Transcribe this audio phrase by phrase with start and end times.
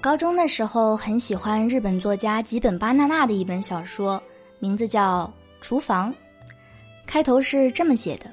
[0.00, 4.20] 高中的时候很喜欢日本作家吉本巴纳纳的一本小说，
[4.58, 5.26] 名字叫
[5.60, 6.10] 《厨房》，
[7.06, 8.30] 开头是这么写的：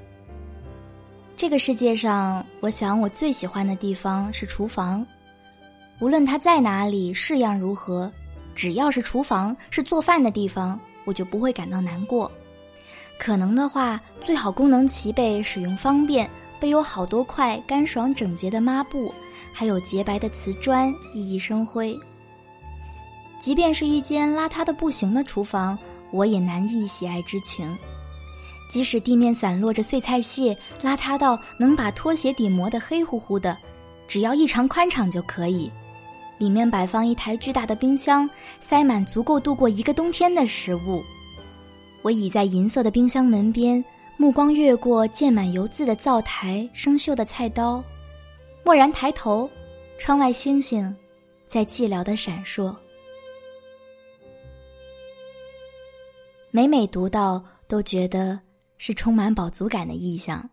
[1.36, 5.06] 这个世界上，我想我最喜欢的地方是厨房，
[6.00, 8.10] 无论它在哪里，式样如何，
[8.56, 12.32] 只要是厨房，是做饭的地方，我就不会感到难过。
[13.20, 16.30] 可能的话，最好功能齐备，使用方便，
[16.62, 19.14] 备有好多块干爽整洁的抹布。
[19.52, 21.98] 还有洁白的瓷砖，熠熠生辉。
[23.40, 25.78] 即便是一间邋遢的不行的厨房，
[26.12, 27.78] 我也难抑喜爱之情。
[28.70, 33.58] 即使地面散落着碎菜屑，邋遢到能把拖鞋底磨得黑乎乎的，
[34.08, 35.72] 只要异常宽敞就可以。
[36.38, 38.30] 里面摆放一台巨大的冰箱，
[38.60, 41.02] 塞满足够度过一个冬天的食物。
[42.02, 43.84] 我倚在银色的冰箱门边，
[44.18, 47.84] 目光越过溅满油渍的灶台、生锈的菜刀。
[48.68, 49.50] 蓦然抬头，
[49.98, 50.94] 窗外星星
[51.48, 52.76] 在寂寥的闪烁。
[56.52, 58.38] 每每读到，都觉得
[58.78, 60.50] 是充满饱足感的意象。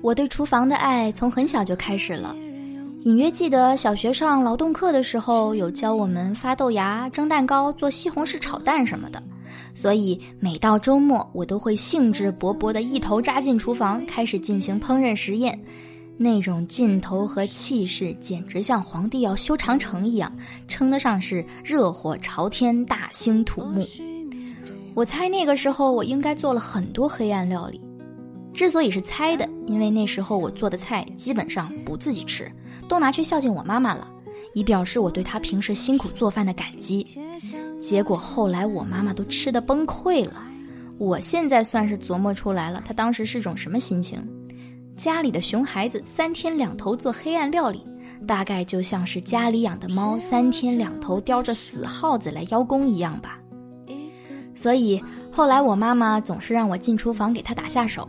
[0.00, 2.34] 我对厨房的爱从很小就开始了。
[3.04, 9.22] 隐约记得小学上劳动课的时候，有教我们发豆芽、蒸蛋糕、做西红柿炒蛋什么的，
[9.74, 15.58] 所以每到周末，我都会兴致勃勃地一头扎进厨房，开始进行烹饪实验。
[16.16, 20.34] 那种劲头和气势，简直像皇帝要修长城一样，
[20.66, 23.86] 称得上是热火朝天、大兴土木。
[24.94, 27.78] 我猜那个时候，我应该做了很多黑暗料理。
[28.54, 32.48] 之所以是猜的，因为那时候我做的菜基本上不自己吃，
[32.88, 34.10] 都拿去孝敬我妈妈了，
[34.52, 37.06] 以表示我对她平时辛苦做饭的感激。
[37.80, 40.42] 结果后来我妈妈都吃的崩溃了，
[40.98, 44.26] 我现在算是琢磨出来了，她当时是种什么心情。
[44.96, 47.84] 家里的熊孩子三天两头做黑暗料理，
[48.26, 53.38] 大概就像是家里养的猫三天两头叼着死耗子来邀功一样吧。
[54.54, 58.08] 所以后来我妈妈总是让我进厨房给她打下手。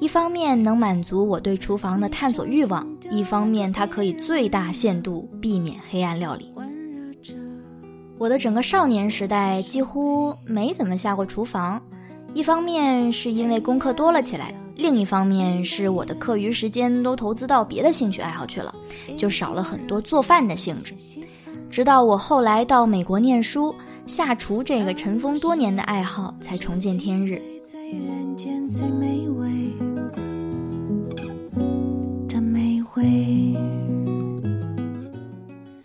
[0.00, 6.50] 一方面能满足我对厨房的探索欲望，一方面它可以最大限度避免黑暗料理。
[8.16, 11.82] 我的整个少年时代几乎没怎么下过厨房，
[12.32, 18.74] 一方面是因为功课多了起来，另一方面是我的课余时间都投资到别的兴趣爱好去了，
[19.16, 20.94] 就少了很多做饭的兴致。
[21.70, 23.74] 直到我后来到美国念书，
[24.06, 27.40] 下厨这个尘封多年的爱好才重见天日。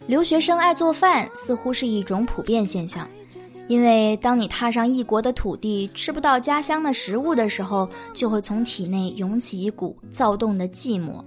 [0.05, 3.07] 留学生爱做饭似乎是一种普遍现象，
[3.67, 11.19] 因为当你踏上异国的土地，吃不到家乡的食物的时候，就会从体内涌起一股躁动的寂寞。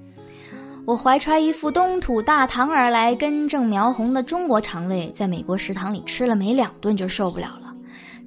[0.85, 7.66] 我怀揣一副东土大唐而来、根正苗红的中国肠胃，在美国食堂里吃了没两顿就受不了了。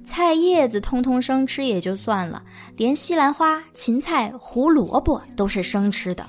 [0.04, 2.42] 菜叶子通通生吃也就算了，
[2.76, 6.24] 连西兰花、芹菜、胡萝卜都是生吃的。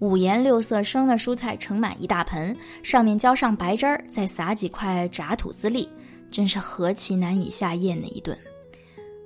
[0.00, 5.88] 五颜六色生的蔬菜盛满一大盆，上面浇上白汁儿，再撒几块炸吐司粒，
[6.30, 8.36] 真是何其难以下咽的一顿。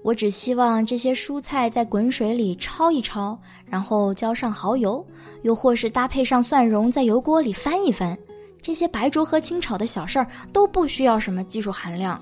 [0.05, 5.05] 我只希望这些蔬菜在滚水里焯一焯，然后浇上蚝油，
[5.43, 8.17] 又或是搭配上蒜蓉，在油锅里翻一翻。
[8.63, 12.21] 这些白灼和清炒的小事儿都不需要什么技术含量。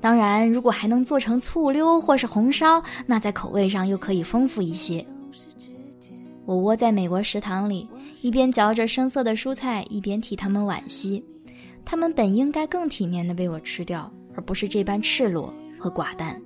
[0.00, 5.04] 当然，如果还能做成醋溜或是红烧，那在口味上又可以丰富一些。
[6.44, 7.86] 我窝在美国食堂里，
[8.22, 11.22] 一边嚼着生涩的蔬菜，一边替他们惋惜。
[11.84, 16.40] 他们本应该更体面的被我吃掉，而不是这般赤裸和寡淡。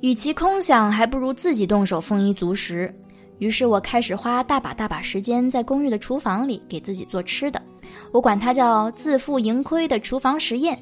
[0.00, 2.92] 与其空想，还不如自己动手丰衣足食。
[3.38, 7.62] 于是我开始花大把大把时间在公寓的厨房里给自己做吃的，
[8.12, 10.78] 我管它叫自负盈亏的厨房实验。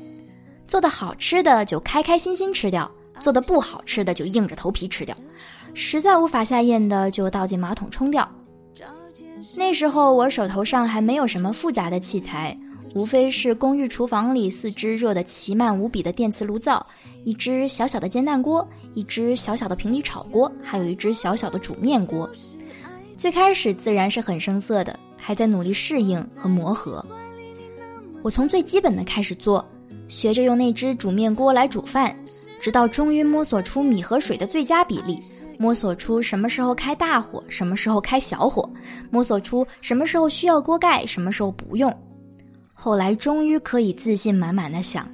[0.69, 2.89] 做的好吃的就开开心心吃掉，
[3.21, 5.17] 做的不好吃的就硬着头皮吃掉，
[5.73, 8.29] 实在无法下咽的就倒进马桶冲掉。
[9.57, 12.57] 那时候我手头上还没有什么复杂的器材，
[12.95, 16.87] 无非是公寓厨房里四只热得奇慢无比的电磁炉灶，
[17.25, 22.29] 一只小小的煎蛋锅，一只小小的平底炒锅，还有一只小小的煮面锅。
[23.17, 27.05] 最开始自然是很生涩的，还在努力适应和磨合。
[28.23, 29.67] 我从最基本的开始做。
[30.09, 32.17] 学着用那只煮面锅来煮饭，
[32.61, 35.21] 直到终于摸索出米和水的最佳比例，
[35.59, 38.69] 摸索出什么时候开大火，什么时候开小火，
[39.11, 41.95] 摸索出什么时候需要锅盖，什么时候不用。
[42.73, 45.07] 后来终于可以自信满满的想，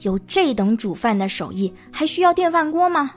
[0.00, 3.12] 有这等煮饭的手艺，还需要电饭锅吗？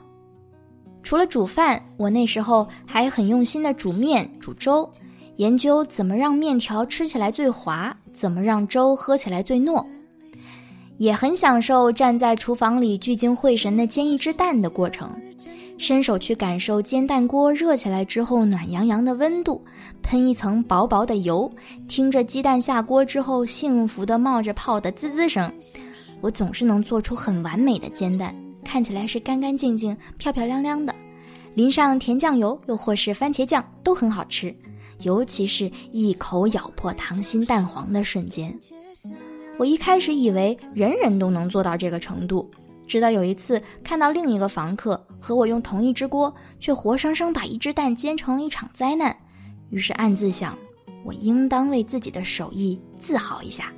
[1.02, 4.90] 除了煮饭，我那时候还很用心的煮面、煮粥，
[5.38, 9.86] 研究怎么让面条吃起来最滑，怎么让粥喝起来最糯。
[11.04, 15.12] 也很享受站在厨房里聚精会神的煎一只蛋的过程，
[15.78, 19.62] 伸手去感受煎蛋锅热起来之后暖洋洋的温度，
[20.02, 21.52] 喷一层薄薄的油，
[21.90, 25.54] 听着鸡蛋下锅之后幸福的冒着泡的滋滋声。
[26.22, 28.34] 我总是能做出很完美的煎蛋，
[28.64, 30.96] 看起来是干干净净、漂漂亮亮的，
[31.54, 34.56] 淋上甜酱油又或是番茄酱都很好吃，
[35.02, 38.58] 尤其是一口咬破溏心蛋黄的瞬间。
[39.58, 42.50] 我一开始以为人人都能做到这个程度，
[42.88, 49.16] 直到有一次看到另一个房客和我用同一只锅，却活生生把一只蛋煎成了一场灾难，
[49.70, 50.58] 于是暗自想，
[51.06, 53.72] 我应当为自己的手艺自豪一下。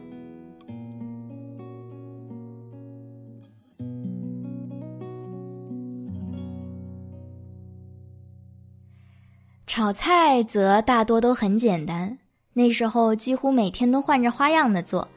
[9.67, 12.17] 炒菜则大多都很简单，
[12.53, 15.07] 那时候几乎每天都换着花样的做。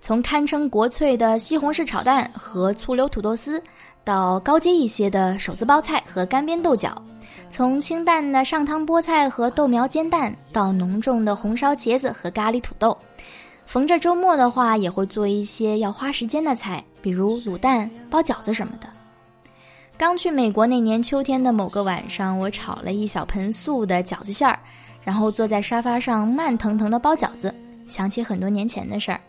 [0.00, 3.62] 从堪称国粹的西红柿炒蛋和醋溜土豆丝，
[4.04, 6.90] 到高阶一些的手撕包菜和干煸豆角；
[7.50, 12.96] 从清淡的上汤菠菜和豆苗煎蛋，到浓重的红烧茄子和咖喱土豆。
[13.66, 18.88] 逢着周末的话，也会做一些要花时间的菜，比如卤蛋、包饺子什么的。
[19.98, 24.58] 刚去美国那年秋天的某个晚上，我炒了一小盆素的饺子馅儿，
[25.02, 27.52] 然后坐在沙发上慢腾腾的包饺子，
[27.86, 29.20] 想起很多年前的事儿。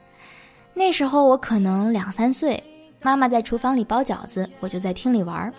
[0.79, 2.63] 那时候我可能两三岁，
[3.01, 5.53] 妈妈在厨房里包饺子，我就在厅里玩儿。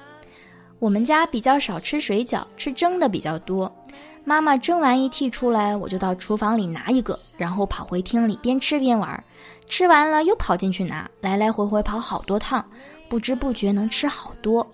[0.78, 3.70] 我们家比较少吃水饺，吃蒸的比较多。
[4.25, 9.22] 妈妈蒸完一屉出来，我就到厨房里拿一个，然后跑回厅里边吃边玩。
[9.67, 12.64] 吃完了又跑进去拿，来来回回跑好多趟，
[13.11, 14.66] 不知不觉能吃好多。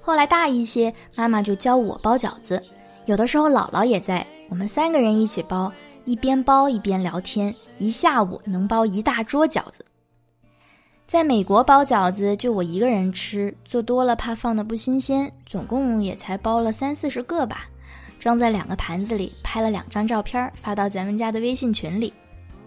[0.00, 2.62] 后来大一些，妈妈就教我包饺子，
[3.04, 5.70] 有的时候姥姥也在，我们三个人一起包。
[6.04, 9.84] 一边包一边聊天，一下午能包一大桌饺子。
[11.06, 17.64] 在美国包饺子就我一个人吃，做多了怕放的不新鲜，总共也才包了三四十个吧，
[18.20, 22.12] 装在两个盘子里，拍了两张照片发到咱们家的微信群里。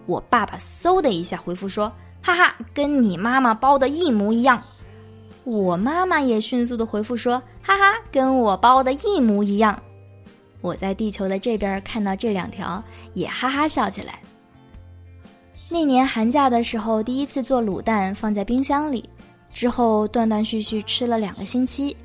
[0.06, 1.89] 我爸爸嗖的一下回复说
[2.21, 4.62] ：“哈哈，跟你妈妈包的一模一样。”
[5.45, 9.81] 我妈妈也迅速的回复说：“哈哈，跟我包的一模一样。”
[10.63, 12.81] 我在地球的这边看到这两条，
[13.13, 14.18] 也哈哈笑起来。
[15.69, 19.04] 那年寒假的时候，第一次做卤蛋，放在冰箱里，
[19.51, 21.98] 之后断断续续吃了两个星期，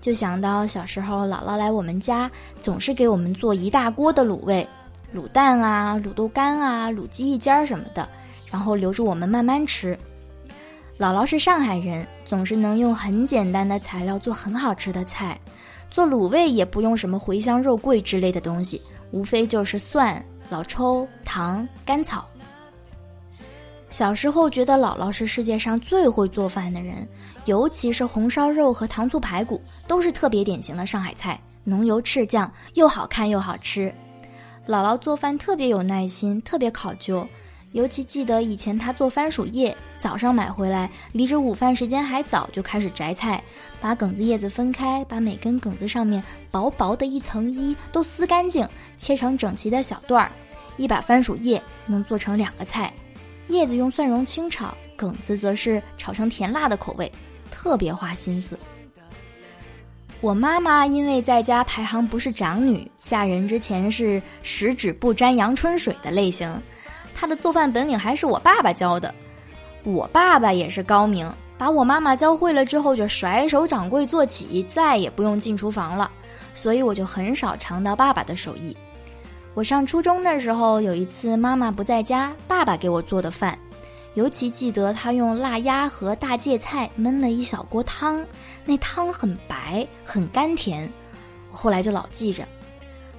[0.00, 2.30] 就想到小时候姥姥来我们家，
[2.60, 4.64] 总是给我们做一大锅的卤味，
[5.12, 8.08] 卤蛋啊、卤豆干啊、卤鸡翼尖儿什么的，
[8.52, 9.98] 然后留着我们慢慢吃。
[10.96, 15.36] 姥姥是上海人，总是能用很简单的材料做很好吃的菜。
[15.90, 18.80] 做卤味也不用什么茴香、肉桂之类的东西，
[19.10, 22.28] 无非就是蒜、老抽、糖、甘草。
[23.88, 27.08] 小时候觉得姥姥是世界上最会做饭的人，
[27.44, 33.92] 尤其是红烧肉和糖醋排骨都是特别典型的上海菜，浓油赤酱，又好看又好吃。
[34.66, 37.26] 姥姥做饭特别有耐心，特别考究。
[37.76, 43.44] 尤其记得以前他做番薯叶，早上买回来，离着午饭时间还早，就开始摘菜，
[43.82, 48.66] 把梗子叶子分开，把每根梗子上面薄薄的一层衣都撕干净，
[48.96, 50.32] 切成整齐的小段儿。
[50.78, 52.90] 一把番薯叶能做成两个菜，
[53.48, 57.12] 叶子用蒜蓉清炒，梗子则是炒成甜辣的口味，
[57.50, 58.58] 特别花心思。
[60.22, 66.50] 我妈妈因为在家排行不是长女，嫁人之前是十指不沾阳春水的类型。
[67.18, 69.12] 他的做饭本领还是我爸爸教的，
[69.84, 76.10] 我爸爸也是高明，把我妈妈教会了之后就甩手掌柜做起，再也不用进厨房了，
[76.54, 78.76] 所以我就很少尝到爸爸的手艺。
[79.54, 83.58] 我上初中的时候，有一次妈妈不在家，爸爸给我做的饭，
[84.12, 88.22] 尤其记得他用腊鸭和大芥菜焖了一小锅汤，
[88.66, 90.92] 那汤很白，很甘甜，
[91.50, 92.46] 我后来就老记着。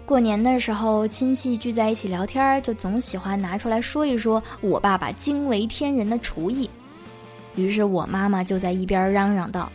[0.07, 6.69] 过年的时候，亲戚聚在一起聊天，就总喜欢拿出来说一说我爸爸惊为天人的厨艺。
[7.55, 9.69] 于是我妈妈就在一边嚷嚷道：“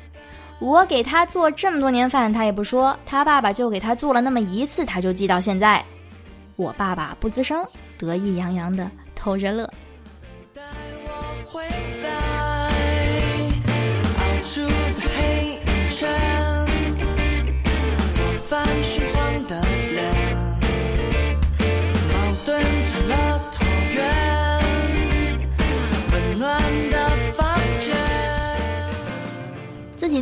[0.58, 5.84] 我给他做这么多年饭，他也不说；他爸爸就给他做了那么一次，他就记到现在。”
[6.56, 7.62] 我爸爸不吱声，
[7.98, 9.70] 得意洋洋的偷着乐。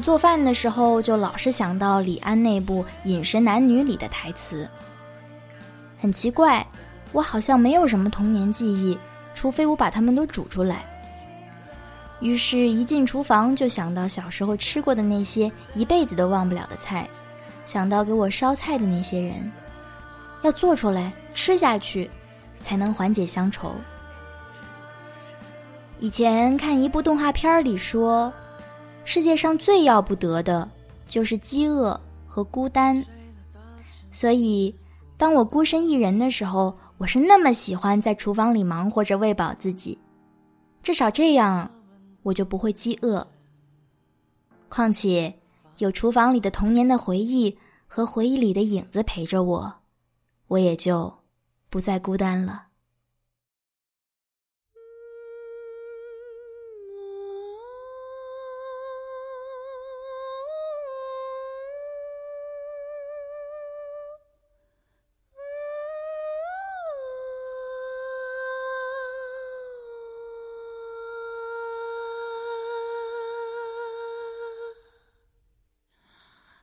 [0.01, 4.69] 做饭的时候，就老是想到李安那部《饮食男女》里的台词。
[5.99, 6.67] 很奇怪，
[7.13, 8.99] 我好像没有什么童年记忆，
[9.35, 10.85] 除非我把它们都煮出来。
[12.21, 17.09] 于是，一进厨房就想到小时候吃过的那些一辈子都忘不了的菜，
[17.65, 19.51] 想到给我烧菜的那些人，
[20.43, 22.11] 要做出来吃下去，
[22.61, 23.75] 才能缓解乡愁。
[25.99, 28.33] 以前看一部动画片里说，
[29.05, 30.69] 世界上最要不得的
[31.07, 33.05] 就是饥饿和孤单，
[34.11, 34.75] 所以。
[35.17, 39.99] 当我孤身一人的时候，我是那么喜欢在厨房里忙活着喂饱自己，
[40.83, 41.71] 至少这样
[42.23, 43.27] 我就不会饥饿。
[44.71, 45.31] 况且
[45.77, 47.55] 有厨房里的童年的回忆
[47.87, 49.71] 和回忆里的影子陪着我，
[50.47, 51.13] 我也就
[51.69, 52.70] 不再孤单了。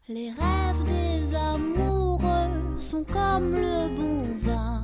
[0.10, 4.84] Les rêves des amoureux sont comme le bon vin.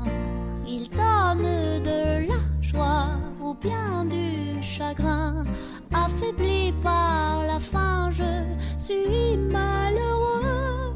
[0.68, 3.08] Ils donnent de la joie
[3.42, 5.46] ou bien du chagrin.
[5.94, 8.44] Affaibli par la faim, je
[8.78, 10.94] suis malheureux.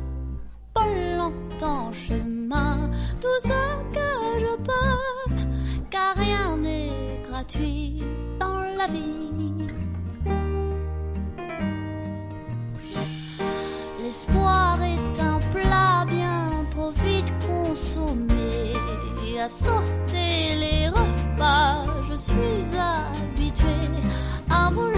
[0.73, 2.91] Pas longtemps chemin,
[3.21, 3.47] tout ce
[3.93, 5.35] que je peux,
[5.89, 8.03] car rien n'est gratuit
[8.41, 9.26] dans la vie.
[19.47, 23.79] À sauter les repas, je suis habitué.
[24.49, 24.96] Un voleur